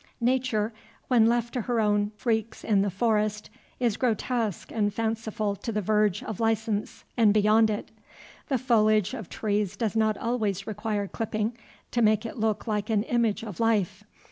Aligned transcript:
Nature, 0.21 0.73
when 1.09 1.27
left 1.27 1.53
to 1.53 1.61
her 1.61 1.79
own 1.79 2.09
freaks 2.15 2.63
in 2.63 2.81
the 2.81 2.89
forest, 2.89 3.51
is 3.79 3.97
grotesque 3.97 4.71
and 4.71 4.91
fanciful 4.91 5.55
to 5.55 5.71
the 5.71 5.79
verge 5.79 6.23
of 6.23 6.39
license, 6.39 7.03
and 7.17 7.35
beyond 7.35 7.69
it. 7.69 7.91
The 8.47 8.57
foliage 8.57 9.13
of 9.13 9.29
trees 9.29 9.77
does 9.77 9.95
not 9.95 10.17
always 10.17 10.65
require 10.65 11.07
clipping 11.07 11.55
to 11.91 12.01
make 12.01 12.25
it 12.25 12.39
look 12.39 12.65
like 12.65 12.89
an 12.89 13.03
image 13.03 13.43
of 13.43 13.59
life. 13.59 14.03